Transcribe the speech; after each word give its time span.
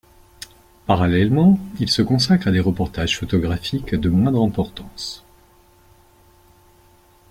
Parallèlement, 0.87 1.59
il 1.79 1.87
se 1.87 2.01
consacre 2.01 2.47
à 2.47 2.51
des 2.51 2.59
reportages 2.59 3.19
photographiques 3.19 3.93
de 3.93 4.09
moindre 4.09 4.41
importance. 4.43 5.23